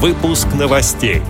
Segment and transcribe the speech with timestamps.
[0.00, 1.22] Выпуск новостей.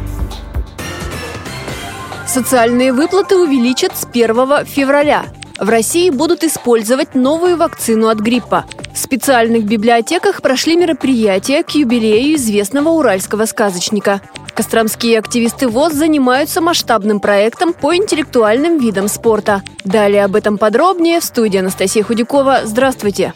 [2.27, 5.25] Социальные выплаты увеличат с 1 февраля.
[5.59, 8.67] В России будут использовать новую вакцину от гриппа.
[8.93, 14.21] В специальных библиотеках прошли мероприятия к юбилею известного уральского сказочника.
[14.55, 19.63] Костромские активисты ВОЗ занимаются масштабным проектом по интеллектуальным видам спорта.
[19.85, 22.67] Далее об этом подробнее в студии Анастасия Худякова.
[22.67, 23.33] Здравствуйте!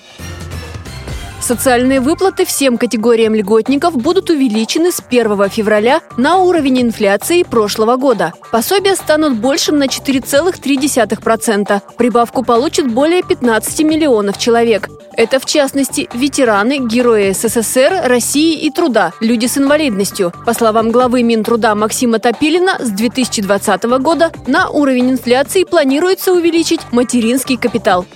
[1.43, 8.33] Социальные выплаты всем категориям льготников будут увеличены с 1 февраля на уровень инфляции прошлого года.
[8.53, 11.83] Пособия станут большим на 4,3%.
[11.99, 14.89] Прибавку получат более 15 миллионов человек.
[15.14, 20.33] Это, в частности, ветераны, герои СССР, России и труда, люди с инвалидностью.
[20.47, 27.57] По словам главы Минтруда Максима Топилина, с 2020 года на уровень инфляции планируется увеличить материнский
[27.57, 28.07] капитал.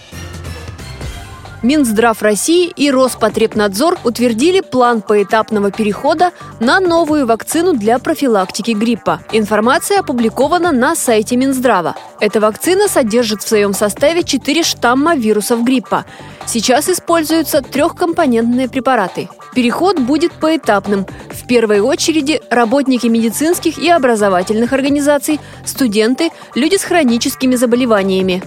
[1.66, 6.30] Минздрав России и Роспотребнадзор утвердили план поэтапного перехода
[6.60, 9.20] на новую вакцину для профилактики гриппа.
[9.32, 11.96] Информация опубликована на сайте Минздрава.
[12.20, 16.04] Эта вакцина содержит в своем составе 4 штамма вирусов гриппа.
[16.46, 19.28] Сейчас используются трехкомпонентные препараты.
[19.52, 21.04] Переход будет поэтапным.
[21.30, 28.44] В первой очереди работники медицинских и образовательных организаций, студенты, люди с хроническими заболеваниями.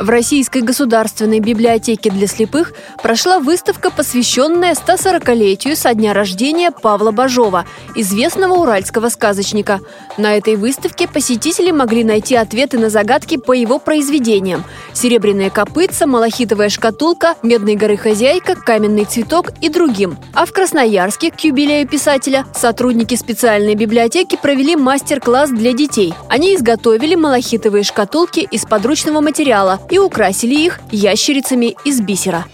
[0.00, 7.64] В Российской государственной библиотеке для слепых прошла выставка, посвященная 140-летию со дня рождения Павла Бажова,
[7.94, 9.80] известного уральского сказочника.
[10.16, 16.70] На этой выставке посетители могли найти ответы на загадки по его произведениям «Серебряная копытца», «Малахитовая
[16.70, 20.18] шкатулка», «Медной горы хозяйка», «Каменный цветок» и другим.
[20.32, 26.14] А в Красноярске к юбилею писателя сотрудники специальной библиотеки провели мастер-класс для детей.
[26.28, 32.46] Они изготовили малахитовые шкатулки из подручного материала и украсили их ящерицами из бисера.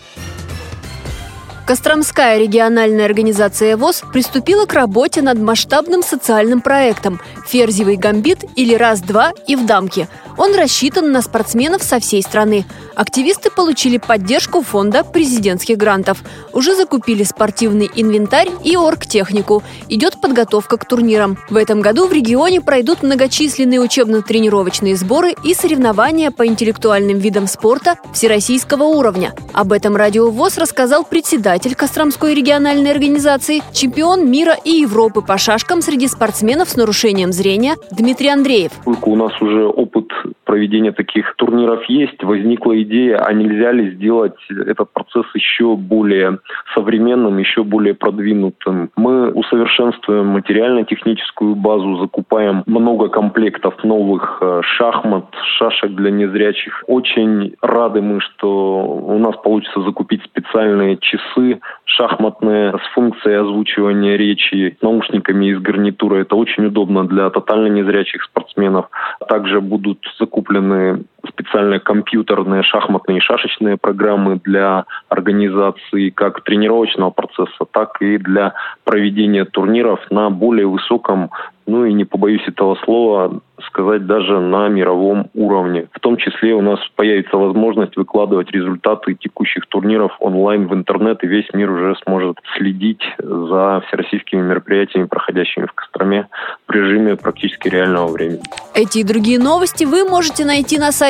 [1.71, 9.33] Костромская региональная организация ВОЗ приступила к работе над масштабным социальным проектом «Ферзевый гамбит» или «Раз-два»
[9.47, 10.09] и в дамке–
[10.41, 12.64] он рассчитан на спортсменов со всей страны.
[12.95, 16.23] Активисты получили поддержку фонда президентских грантов.
[16.55, 19.63] Уже закупили спортивный инвентарь и оргтехнику.
[19.91, 21.36] Идет подготовка к турнирам.
[21.51, 27.97] В этом году в регионе пройдут многочисленные учебно-тренировочные сборы и соревнования по интеллектуальным видам спорта
[28.14, 29.35] всероссийского уровня.
[29.53, 35.83] Об этом Радио ВОЗ рассказал председатель Костромской региональной организации, чемпион мира и Европы по шашкам
[35.83, 38.73] среди спортсменов с нарушением зрения Дмитрий Андреев.
[38.85, 40.10] У нас уже опыт
[40.50, 46.40] проведения таких турниров есть, возникла идея, а нельзя ли сделать этот процесс еще более
[46.74, 48.90] современным, еще более продвинутым.
[48.96, 56.82] Мы усовершенствуем материально-техническую базу, закупаем много комплектов новых э, шахмат, шашек для незрячих.
[56.88, 64.77] Очень рады мы, что у нас получится закупить специальные часы шахматные с функцией озвучивания речи
[64.82, 66.22] наушниками из гарнитура.
[66.22, 68.86] Это очень удобно для тотально незрячих спортсменов.
[69.28, 69.98] Также будут
[70.40, 78.55] закуплены специальные компьютерные шахматные и шашечные программы для организации как тренировочного процесса, так и для
[78.85, 81.30] проведения турниров на более высоком,
[81.67, 85.86] ну и не побоюсь этого слова, сказать даже на мировом уровне.
[85.92, 91.27] В том числе у нас появится возможность выкладывать результаты текущих турниров онлайн в интернет, и
[91.27, 96.29] весь мир уже сможет следить за всероссийскими мероприятиями, проходящими в Костроме
[96.67, 98.41] в режиме практически реального времени.
[98.75, 101.10] Эти и другие новости вы можете найти на сайте